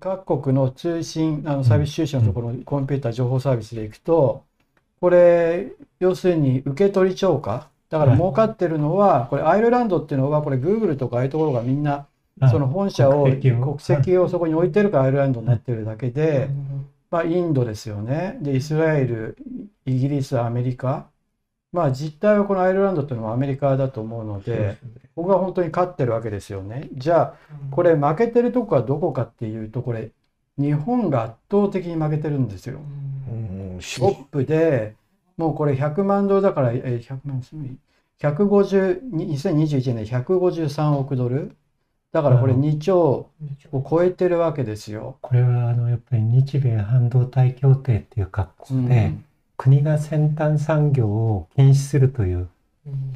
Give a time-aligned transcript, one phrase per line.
[0.00, 4.44] 各国の通信あのサービス収支のところ、うん、コンピューター情報サービスでいくと
[5.00, 12.06] これ要するに受け取り超過だから儲かってるのは、はい、これアイルランドっていうのはこれグーグルとかああいうところがみんな
[12.50, 14.28] その本社を国籍を。
[14.28, 16.48] そこに置いてるからアイルランドになってるだけで、
[17.10, 18.38] まあ、インドですよね。
[18.40, 19.36] でイスラエル
[19.84, 21.09] イギリスアメリカ
[21.72, 24.78] まあ実態はこのアイルランドというのはアメリカだと思うので
[25.14, 26.88] ここが本当に勝ってるわけですよね。
[26.94, 27.34] じゃあ
[27.70, 30.10] これ負けてるとこはどこかっていうとこれ
[30.58, 32.80] 日本が圧倒的に負けてるんですよ。
[33.98, 34.94] トップで
[35.36, 37.42] もうこれ100万ドルだから100万
[38.20, 41.56] 150 2021年で153億ドル。
[42.12, 43.30] だからこれ2兆
[43.70, 45.18] を超えてるわけですよ。
[45.20, 49.24] これはあのやっぱり日米半導体協定っていう格好で、うん、
[49.60, 52.48] 国が先端産業を禁止するという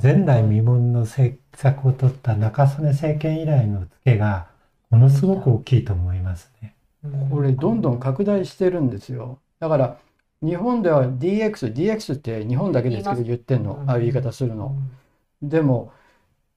[0.03, 4.49] 前代未聞の政策を取った中曽根政権以来の付けが
[4.91, 6.75] ものすごく大きいと思いますね。
[7.31, 9.39] これどんどん拡大してるんですよ。
[9.59, 9.97] だから
[10.43, 14.77] 日本では DX、DX って日本だけですけど言ってんの、ああいう言い方するの。
[15.41, 15.93] でも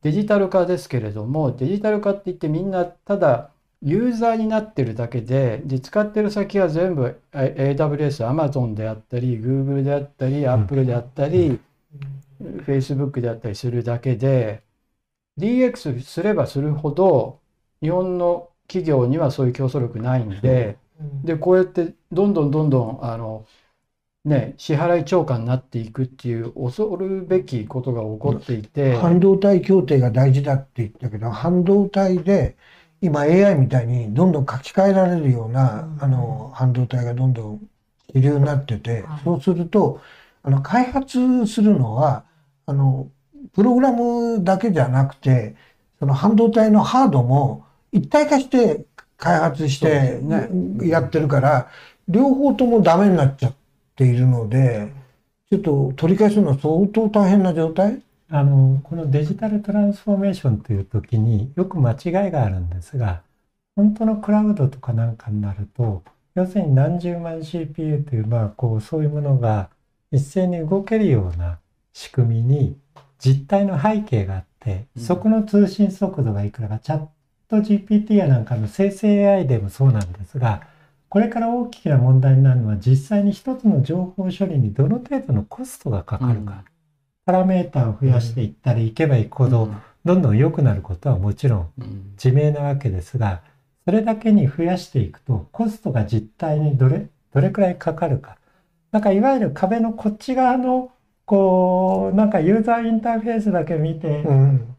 [0.01, 11.59] デジタル化ですけれどもデジタル化って言ってみんなただユーザーになってるだけでで使ってる先は全部 AWS、Amazon であったり Google であったり Apple であったり、
[12.65, 14.63] Facebook であったりするだけで
[15.39, 17.39] DX すればするほど
[17.81, 20.77] 日本の企業にはそういう競争力ないんで、
[21.23, 23.45] でこうやってどんどんどんどんあの
[24.25, 32.57] ね、支払い超過になっていくっていう恐るべきことが起こっていて半導体協定が大事だって言ったけど半導体で
[33.01, 37.69] 今 AI みたいにどんどん書き換えられるような、あの半導体がどんどん
[38.13, 40.01] 主流になってて、そうすると
[40.43, 42.23] あの開発するのは
[42.65, 43.09] あの
[43.53, 45.55] プログラムだけじゃなくて
[45.99, 48.85] その半導体のハードも一体化して
[49.17, 50.21] 開発して
[50.83, 51.69] やってるから、
[52.07, 53.55] 両方ともダメになっちゃっ
[53.95, 54.91] ているので
[55.49, 63.21] ちょっと取り返すのは相当大変な状態あのこのデジタルトランスフォーメーションという時によく間違いがあるんですが
[63.75, 66.03] 本当のクラウドとかなんかになると
[66.35, 69.69] 要するに何十万 CPU というまあこうそういうものが
[70.11, 71.59] 一斉に動けるような
[71.93, 72.77] 仕組みに
[73.19, 77.07] 実態の背景があって、そこの通信速度がいくらか、チャッ
[77.47, 80.67] ト GPT やなんかの生成 AI でもそうなんですが、
[81.09, 86.51] これから大きな問題になるのは実際に一つの情報処理にどの程度のコストがかかるか。
[86.53, 86.65] うん、
[87.27, 89.69] パラメータを増やしていったりいけばいくほど、
[90.05, 91.71] どんどん良くなることはもちろん
[92.13, 93.41] 自明なわけですが、
[93.83, 98.37] それだけに増やしていくとコストが実態にどれ、どれくらいかかるか。
[98.93, 100.89] なんかいわゆる壁のこっち側の
[101.25, 104.75] こうなんかユーザーインターフェースだけ見て、うん、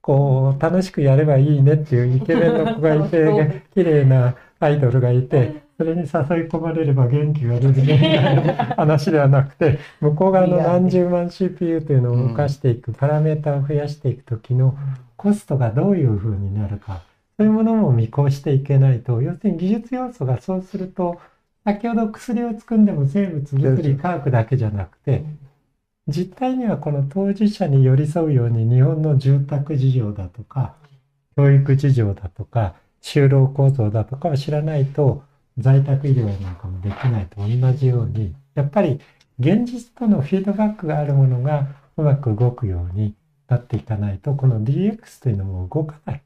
[0.00, 6.08] こう楽しくやればいいねっていうイケメンの子がいて 綺麗なアイドルがいてそれに誘い
[6.48, 14.76] 込まれれば元気が出るみたいな 話ではなくて向こう側の何十万 CPU というのを動かしていくパラメータを増やしていく時の
[15.16, 17.02] コストがどういうふうになるか
[17.36, 21.18] そういうものも見越していけないと要するに技術要素がそうすると
[21.64, 25.24] 先ほど薬を作んでも生物物理科学だけじゃなくて
[26.08, 30.74] 実態にはこの当事者に寄り添うように日本の住宅事情だとか
[31.36, 35.24] 教育事情だとか就労構造だとかを知らないと
[35.58, 39.00] 在宅医療なんかもできないと同じようにやっぱり
[39.38, 43.14] 現実とのフィードバックがあるものがうまく動くように
[43.48, 46.22] なっていかないとこの DX というのも動かない。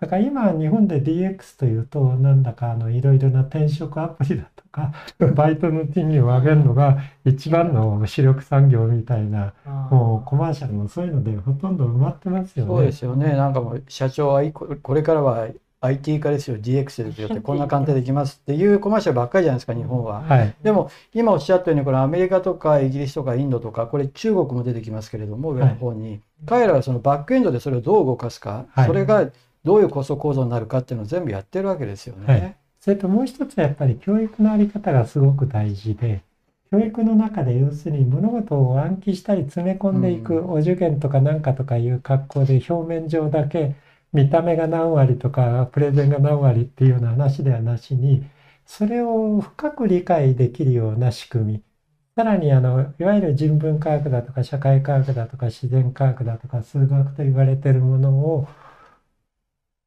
[0.00, 4.92] だから今日本で DX というとなんだかあのいろいろな転職アプリだとか
[5.34, 9.52] バイトの賃金を上げるのが一番の主力産業みたいな
[9.90, 12.70] もうコマーシャルもそういうのでほとんど埋まってますよね。
[12.70, 15.48] そうですよねなんかもう社長はこれからは
[15.82, 29.30] IT 化ですよ DX ですよって こんな簡単できますっていうコマーシャルばっかりじゃないですか日本は、はい、でも今おっしゃったようにこれアメリカとかイギリスとかインドとかこれ中国も出てきますけれども上の方に、はい、彼らはそのバックエンドでそれをどう動かすか、はい、それが
[29.64, 32.24] どういうコスト構造になるかっていうのを全部やってるわけですよね。
[32.26, 36.22] はい、それともう一つはやっぱり教育のあり方がすごく大事で
[36.70, 43.74] 教育の中で要するに物事を暗記したり詰め込んでいく、うん、お受験とか何かとかいう格好で表面上だけ
[44.12, 48.24] 見た目が何割とかプレゼンが何割っていうような話ではなしに
[48.66, 51.64] それを深く理解できるような仕組み。
[52.16, 58.48] さらにあのいわゆる人文科学だとか社会科学だとか自然科学だとか数学と言われてるものを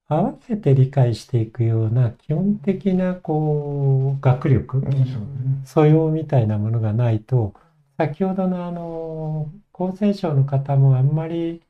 [0.07, 4.81] 合わせて理解していくような基本的なこう学力、
[5.65, 7.53] 素養みたいなものがないと
[7.97, 11.63] 先ほどのあの厚生省の方もあんまり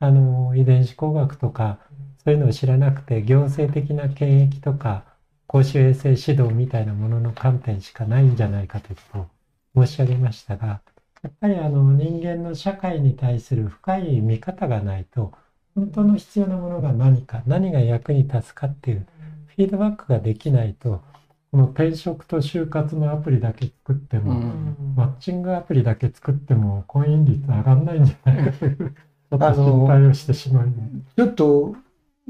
[0.00, 1.78] あの遺伝子工学とか
[2.24, 5.04] そういうのを知らなくて行政的な権益とか
[5.46, 9.28] 公衆衛生指導みたいなものの観点しかないんじゃないかというこ
[9.74, 10.80] とを申し上げましたが、
[11.22, 15.32] やっぱりあの人間の社会に対する深い見方がないと、
[15.74, 19.06] 本当の必要なものが何か、何が役に立つかっていう
[19.48, 21.02] フィードバックができないと、
[21.50, 24.94] この転職と就活のアプリだけ作っても、うん。
[24.96, 28.94] マッチングアプリだけ作っても婚姻率上がんないんじゃないかという、
[29.30, 30.72] ちょっと心配をしてしまいま
[31.08, 31.14] す。
[31.16, 31.76] ちょっと、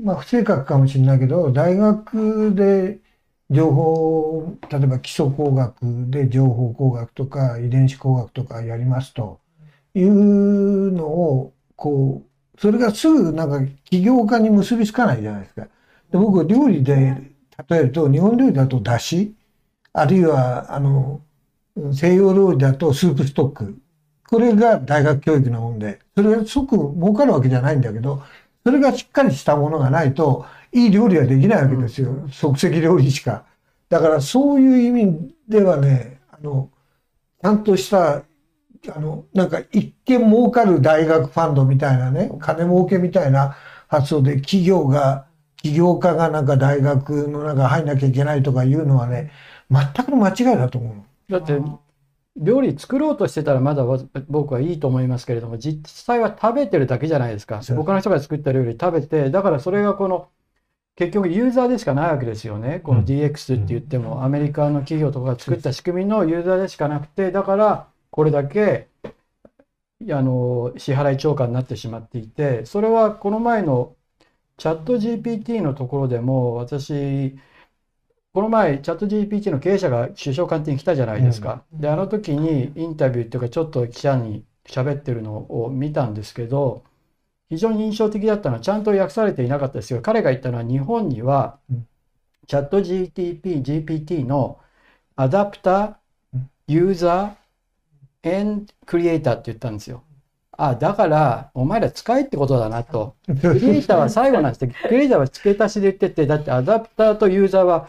[0.02, 3.00] まあ、不正確かもしれないけど、大学で
[3.50, 5.76] 情報、例えば基礎工学
[6.10, 9.40] で情報工学とか遺伝子工学とかやりますと
[9.94, 12.22] いうのを、こ
[12.56, 15.64] う、それがすぐなんか起業家に結びつかないじゃないですか。
[16.10, 17.16] で僕、料理で
[17.68, 19.34] 例えると、日本料理だとだし、
[19.92, 21.22] あるいは、あの、
[21.92, 23.78] 西洋料理だとスープストック。
[24.30, 28.22] これが大学教育なもんで、それが即儲かるわけじゃないんだけど、
[28.64, 32.28] それがしっかりしたものがないと、いい料理はできないわけですよ。
[32.30, 33.44] 即席料理しか。
[33.88, 36.70] だからそういう意味ではね、あの、
[37.42, 38.22] ちゃんとした、
[38.94, 43.56] あの、なんか一見儲かる大学ファンドみたいなね、金儲けみたいな
[43.88, 49.32] 発想で企業が、起業家がなんか大学の中入んなきゃいけないとかいうのはね、
[49.70, 51.04] 全くの間違いだと思うの。
[51.40, 51.60] だって
[52.36, 53.98] 料理作ろうとしてたらまだわ
[54.28, 57.62] 僕はいいと思いますけれども実際は食べてるだけじゃないですか。
[57.62, 60.28] 他の人が作った料理食べてだからそれがこの
[60.96, 62.80] 結局ユーザーでしかないわけですよね。
[62.80, 63.04] このうん。
[63.04, 68.88] DX って言ってもアメリカの企業とかが作った仕組みのユーザーでしかなくてだからこれだけ
[70.10, 73.96] あの支払い超過になってしまっていてそれはこの前の
[74.58, 77.36] チャット GPT のところでも私
[78.32, 81.64] この前、チャット GPT の経営者が首相官邸に来たじゃないですか。
[81.72, 86.84] で、あの時にインタビューっていうか、ちょっと記者に喋ってるのを見たんですけど、
[87.48, 90.00] 非常に印象的だったのは、ちゃんと訳されていなかったですよ。
[90.02, 91.86] 彼が言ったのは、日本にはうん、
[92.46, 94.60] チャット GTP、GPT の
[95.16, 95.94] アダプター
[96.34, 100.02] うん、ユーザー、and クリエイターって言ったんですよ。
[100.52, 103.16] あ、だから、お前ら使いってことだな と？
[103.42, 107.88] クリエイターは最後なんですって、クリエイターは付け足しで言ってて、だってアダプターとユーザーは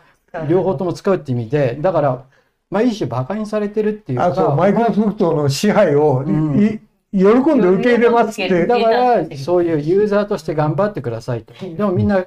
[0.49, 2.25] 両方とも使うって意味で、だから、
[2.69, 6.65] まあ一種馬鹿にされてるっていうか、あと、マイクロソフトの支配をい、うん。
[6.65, 6.79] い
[7.11, 7.25] 喜
[7.55, 8.65] んで受け入れますって。
[8.65, 11.53] だから、そういうユーザーとして頑張ってくださいと。
[11.53, 12.25] でもみんな、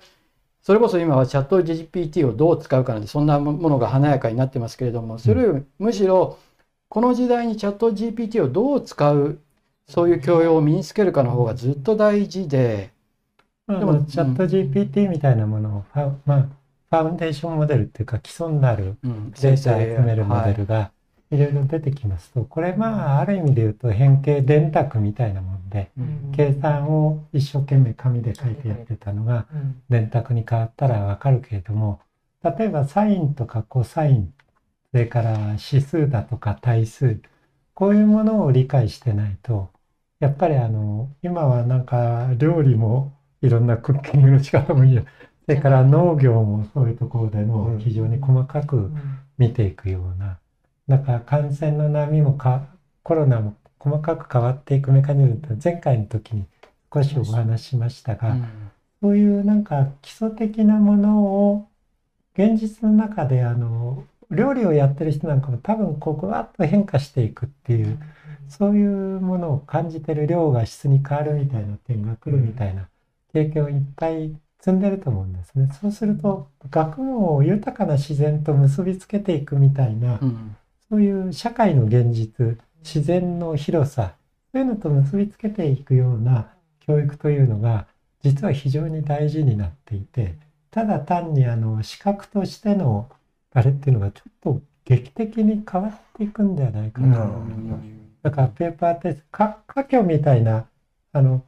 [0.61, 6.39] それこそ今はチャット GPT をどう使うかなんて、そんなものが華やかになってますけれども、それよりむしろ、
[6.89, 9.39] この時代にチャット GPT をどう使う、
[9.89, 12.91] そういう教養を身につけるかの方がずっと大事で、
[13.67, 15.85] まあ、でもチャット GPT みたいなものを
[16.27, 16.47] まあ、
[16.95, 20.93] ファウンデーションモデルっていうか基礎になるうん、データを集めるモデルが
[21.31, 26.33] いろいろ出てきますと、これまあある意味で言うと変形電卓みたいなもんでうん。
[26.37, 29.47] 計算を一生懸命紙で書いてやってたのが
[29.89, 32.01] 電卓に変わったらわかるけれども
[32.45, 34.33] 例えばサインとかコサイン
[34.93, 37.21] それから指数だとか対数
[37.75, 39.71] こういうものを理解してないと
[40.21, 43.13] やっぱりあの今はなんか料理も
[43.43, 45.05] いろんなクッキングの仕方もいいよ
[45.47, 48.91] それから農業もそういうところでの非常に細かく
[49.37, 50.39] 見ていくような
[50.89, 52.67] だから感染の波もか
[53.03, 56.47] コロナも細かく変わっていくメカニズムって前回の時に
[56.93, 58.37] 少しお話ししましたが、
[59.03, 61.69] そういうなんか基礎的なものを
[62.35, 67.99] 現実の中であの料理をやってる人なんかも多分こうわっと変化していくっていう
[68.49, 72.89] そういうものを感じてる量が質に変わるみたいな点が来るみたいな
[73.33, 75.69] 経験をいっぱい積んでると思うんですね。
[75.79, 80.57] そうすると学問を豊かな自然と結びつけていくみたいなうん
[80.91, 84.15] そういう社会の現実自然の広さ
[84.53, 87.87] そういうのと結びつけていくような教育というのが
[88.23, 90.35] 実は非常に大事になっていて
[90.71, 93.11] ただ単にあの資格としての
[93.53, 97.19] あれっていうのがちょっと劇的に変わっていくんではないかな。
[98.23, 100.67] だからペーパーテストか科挙みたいな
[101.13, 101.43] あの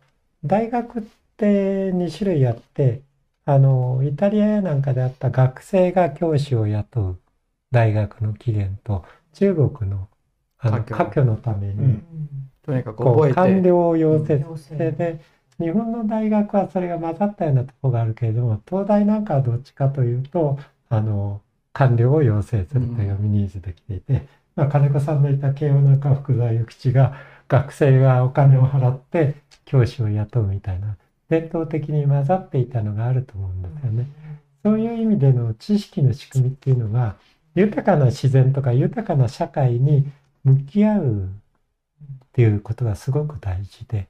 [0.45, 1.07] 大学
[1.37, 3.03] って2種類あって
[3.45, 7.21] あのイタリアやなんかであった学生が教師を雇う
[7.71, 10.09] 大学の起源と中国の
[10.59, 12.07] あの科挙のために、うん。
[12.65, 15.21] とにかくこう覚えて、官僚を養成養成してで
[15.61, 24.27] 日本の大学はそれが混ざったようなところがあるけれども東大なんかはどっちかというとあの官僚を養成するというニーズできていて、
[24.57, 27.15] まあ、金子さんのいた慶応中福沢諭吉が
[27.49, 30.97] 学生がお金を払って教師を雇うみたいな
[31.29, 34.07] 伝統的に混ざっていたのがあると思うんですよね。
[34.65, 37.17] そういう意味での知識の仕組みっていうのが
[37.55, 40.07] 豊かな自然とか豊かな社会に
[40.45, 41.29] 向き合うっ
[42.33, 44.09] ていうことがすごく大事で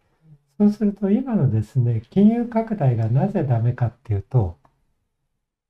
[0.59, 4.57] そうすると今のですね金融拡大がなぜダメかっていうと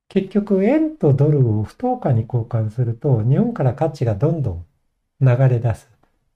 [0.09, 4.65] 結局円とドルを不等価に交換すると日本から価値がどんどん
[5.19, 5.89] 流れ出す。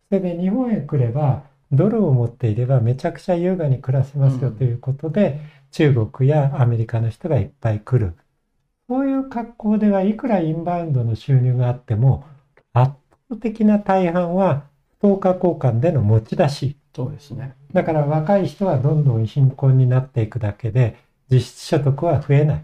[0.10, 5.40] それで日本へ来ればドルを持っていればめちゃくちゃ優雅に暮らせますよということで、
[5.72, 8.16] 中国やアメリカの人がいっぱい来る。
[8.90, 12.26] そういう格好ではいくらインバウンドの収入があっても
[12.74, 12.94] 圧
[13.30, 14.66] 倒的な大半は
[15.00, 16.76] 不等価交換での持ち出し。
[16.94, 17.56] そうですね。
[17.72, 20.98] だから若い人はどんどん貧困になっていくだけで
[21.30, 22.64] 実質所得は増えない。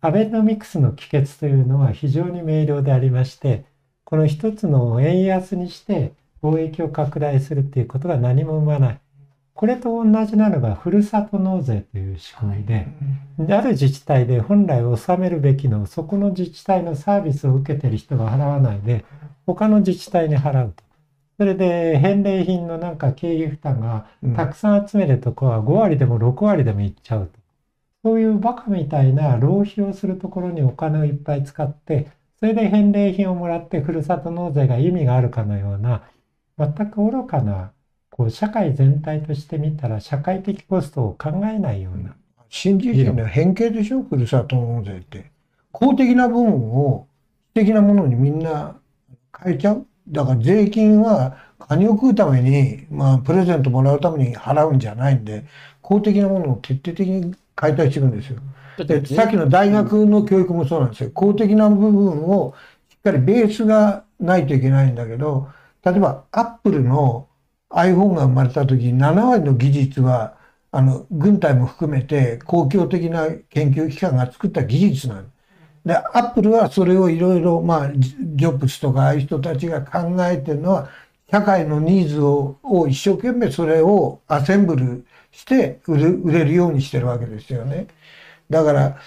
[0.00, 3.64] アベノミクスの帰結というのは非常に明瞭でありまして
[4.04, 9.00] この一つの円安にして貿易を拡大するっていうことが何も生まない。
[9.54, 12.86] これと同じなのがふるさと納税という仕組みで、
[13.52, 19.04] ある自治体で本来納めるべきのそこの自治体のサービスを受けてる人が払わないで
[19.46, 20.84] 他の自治体に払うと。
[21.38, 27.38] それで返礼品のなんか経費負担がたくさん集めるとこは5割でも6割でもいっちゃうと。
[28.04, 36.02] そういうバカみたいな浪費をするところにお金をいっぱい使ってそれで返礼品をもらってふるさと納税が意味があるかのような
[36.58, 37.72] 全く愚かな
[38.10, 42.16] こう社会全体として見たら社会的コストを考えないような。
[42.50, 45.30] 新自身の変形でしょふるさと納税って。
[45.70, 47.06] 公的な部分を
[47.54, 48.76] 私的なものにみんな
[49.44, 49.86] 変えちゃう。
[50.08, 55.44] だから税金はカニを食うために、まあプレゼントもらうために払うんじゃないんで、
[55.82, 58.40] 公的なものを徹底的に解体していくんですよ。
[58.78, 61.10] でさっきの大学の教育もそうなんですよ。
[61.10, 62.54] 公的な部分を
[62.88, 65.48] しっかりベースがないといけないんだけど、
[65.84, 67.28] 例えばアップルの
[67.70, 70.36] iPhone が生まれた時7割の技術は
[70.70, 75.32] あの軍隊も含めて公共的な研究機関が作った技術なん
[75.84, 80.90] でアップルはそれをいろいろまあジョブズとかああいう人たちが考えてるのは
[81.30, 87.86] 社会のニーズをを一生懸命それをアセンブルして売れ売れるようにしてるわけですよね。
[88.50, 88.98] だから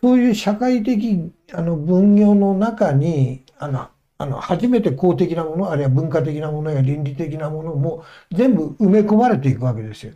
[0.00, 3.88] そういう社会的あの分業の中にあの
[4.20, 10.12] あの初めて公的なものあるいは文化的なものや倫理的なものも全部埋め込まれていくわけですよ。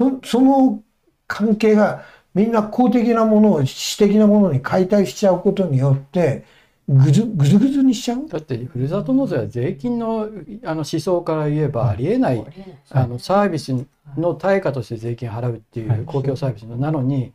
[0.00, 0.82] そその
[1.26, 2.02] 関係が
[2.34, 6.44] みんな公的なものを私的なものに解体しちゃうことによって
[6.88, 8.26] ぐずぐずぐずにしちゃう？
[8.26, 10.30] だってふるさと納税は税金の
[10.64, 12.42] あの思想から言えばありえない、
[12.90, 17.34] あのサービスの対価として税金払うっていはいう公共サービスなのに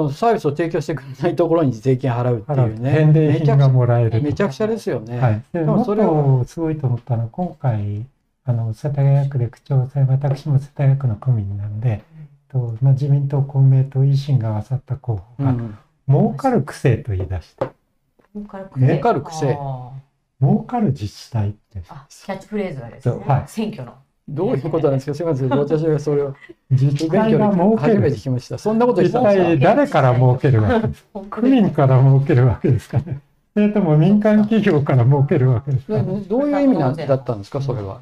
[0.00, 5.18] そのサービスを提供してくれないところに税金払うって払いううね返礼品がめちゃくもらえるとめちゃくちゃですよね。
[5.18, 8.06] はい、でもそれをとすごいと思ったのは今回
[8.44, 12.02] あの世田谷区で区長選私も世田谷区の区民なんで、
[12.48, 15.78] とまあ、自民党公明党維新が合わさった候補が、うん。
[16.08, 17.66] 儲かる癖と言い出して。
[18.34, 19.22] 儲かる儲かる
[20.40, 21.80] 儲かる自治体って。
[21.80, 23.24] ーあキャッチフレーズがですね。
[23.24, 23.44] はい。
[23.46, 23.94] 選挙の
[24.30, 25.14] どういうことなんですか？
[25.14, 26.34] すみません私はそれを
[26.70, 28.58] 自治体が儲け初めるて聞きました。
[28.58, 29.44] そんなこと自治したんですか？
[29.44, 31.20] 体誰から儲けるわけですか？
[31.30, 33.20] 区民から儲けるわけですかね？
[33.54, 36.20] それとも民間企業から儲けるわけですかね？
[36.28, 38.00] どういう意味なんだったんですかそれは？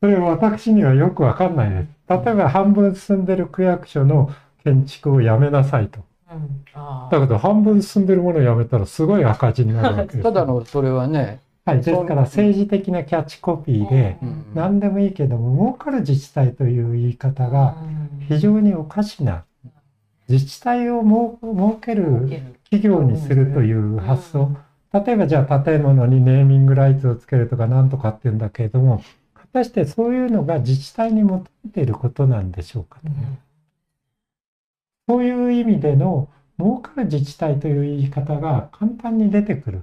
[0.00, 1.88] それは私にはよくわかんないです。
[2.08, 4.30] 例えば半分進んでる区役所の
[4.64, 6.00] 建築をやめなさいと。
[6.32, 6.64] うん
[7.10, 10.22] だけど半分進んでるものをやめたらすごい赤字になるわけです。
[10.22, 14.44] ただのそれはね、はい、ですから政治的なキャッチコピーでうん。
[14.54, 18.26] 何でもいいけども儲かる自治体という言い方がうん。
[18.28, 19.44] 非常におかしな
[20.28, 24.56] 自治体を儲儲ける企業にするという発想。
[24.92, 29.02] 例えばじゃあ建物にネーミングライツをつけるとかなんとかっていうんだけれども
[29.34, 32.98] 果たしてそういうのが自治体に求めていることなんでしょうか。
[33.04, 33.38] うん。
[35.08, 39.82] そういう意味での儲かる自治体という言い方が簡単に出てくる。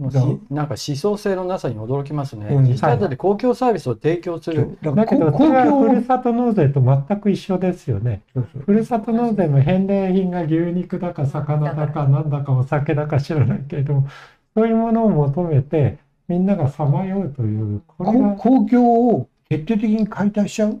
[0.00, 2.46] なんか思想性のなさに驚きますね。
[2.46, 4.78] うん自治体だって公共サービスを提供する。
[4.82, 8.22] だからだけど、こそれは公共ふるさと納税と全く一緒ですよね。
[8.64, 14.08] ふるさと納税も返礼品が牛肉だか魚だかなんだかお酒だか知らないけれども、
[14.54, 20.80] そういうものを求めてみんながさまようという、これ公共を徹底的に解体しちゃう？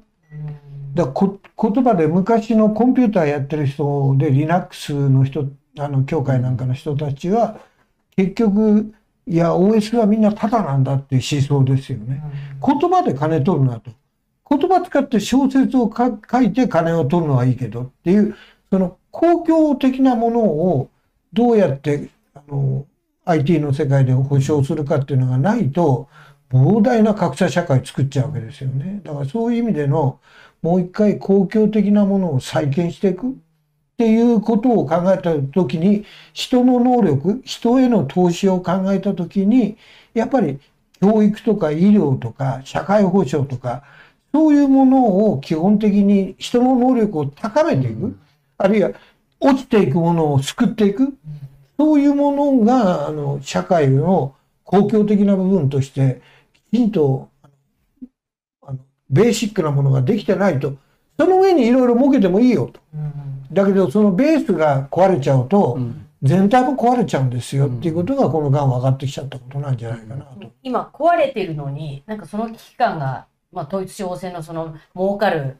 [0.94, 1.38] だからこ
[1.70, 5.46] 言葉で昔のコンピューターやってる人で Linux の人
[5.78, 7.60] あの教会なんかの人たちは
[8.16, 8.92] 結局
[9.26, 12.22] いや OS はみんなタダなんだっていう思想ですよね。
[12.64, 13.90] 言葉で金取るなと。
[14.48, 18.34] 言葉使って小説をか書いて金を取るのはいいけどっていう
[18.70, 20.90] その公共的なものを
[21.32, 22.86] どうやってあの
[23.24, 26.08] IT の世界で保障するかっていうのがないと
[26.50, 29.00] 膨大な格差社会作っちゃうわけですよね。
[29.04, 30.18] だからそういう意味での
[30.62, 33.36] もう一回公共的なものを再建していく
[34.00, 39.76] っていうことを考えた時に人の能力人への投資を考えた時に
[40.14, 40.58] やっぱり
[41.02, 43.82] 教育とか医療とか社会保障とか
[44.32, 48.16] そういうものを基本的に人の能力を高めていく、
[48.56, 48.92] あるいは
[49.38, 51.04] 落ちていくものを救っていく。
[51.04, 51.08] っ
[51.76, 56.22] そういうものがあの社会の公共的な部分として
[56.70, 57.28] きちんと
[58.62, 58.78] あの
[59.10, 60.74] ベーシックなものができてないと
[61.18, 62.80] その上にいろいろ儲けてもいいよと。
[63.50, 66.06] うんだけどそのベースが壊れちゃうと、うん。
[66.22, 70.52] 全体も壊れちゃうんですよっていうことがこのがん分かってきちゃったことなんじゃないかなと。
[70.62, 75.56] 今壊れてるのになんかその危機感が、まあ、統一地方選のその儲かる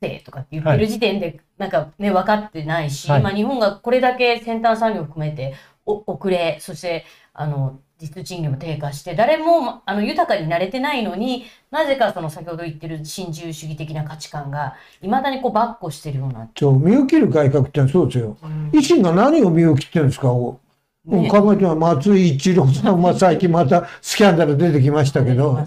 [0.00, 3.20] 癖とかって言ってる時点でなんかね分かってないし、はい。
[3.20, 16.48] 今日本がこれだけ先端産業を含めてお遅れそしてあの実賃金も低下して誰もあの豊かになれてないのになぜかその先ほど言ってる新自由主義的な価値観がいまだにこう跋扈してるような。
[16.58, 18.36] そう身を切る改革ってのはそうですよ。
[18.72, 20.32] 維新が何を身を切ってるんですか？
[20.32, 20.58] お
[21.06, 21.28] ね。
[21.30, 25.58] 考えては松井一郎さんは 最近またスキャンダル出てきましたけど、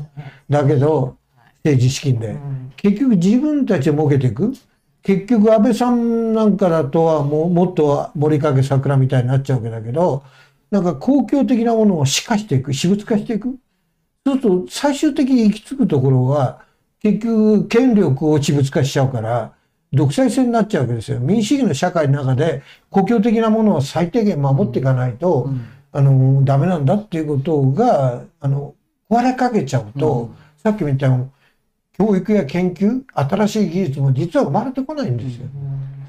[0.50, 1.16] だけど
[1.64, 2.28] 政治資金で。
[2.30, 2.72] うん。
[2.76, 4.54] 結局自分たちで儲けていく？
[5.04, 10.24] 結局安倍さんなんかだとはもうもっと森影桜みたいになっちゃうわけだけど
[10.74, 13.56] なんか公共的なものを死化していく私物化していく。
[14.26, 16.62] そうすると最終的に行き着くところは
[17.00, 19.54] 結局権力を私物化しちゃうから
[19.92, 21.20] 独裁制になっちゃうわけですよ。
[21.20, 25.66] 民主主義の社会の中で公共的なものを最低限守っていかないと、うん
[25.96, 28.74] あのダメなんだっていうことがあの
[29.12, 31.30] 壊れかけちゃうと、さっきも言ったように
[31.96, 35.46] 教育や研究新しい技術も実は生まれてこないんですよ。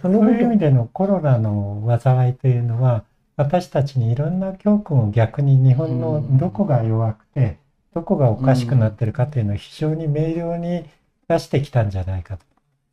[0.01, 0.31] そのこと。
[0.31, 3.05] そういう意味でのコロナの災いというのは
[3.37, 7.59] 私たちにいろんな教訓を逆に日本のどこが弱くて
[7.95, 10.89] どこがおかしくなってるかというのを非常に明瞭に
[11.29, 12.45] 出してきたんじゃないかと。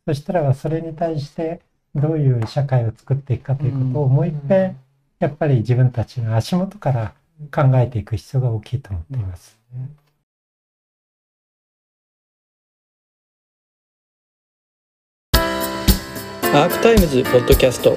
[0.06, 1.60] そしたらばそれに対して
[1.94, 4.76] どういう社会を作っていくかということをもう一遍
[5.20, 7.14] やっぱり自分たちの足元から
[7.54, 9.58] 考えていく必要が大きいと思っています。
[16.54, 17.96] アークタイムズポッドキャスト